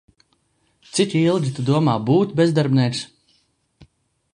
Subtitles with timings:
[0.93, 3.05] Cik ilgi Tu domā būt bezdarbnieks?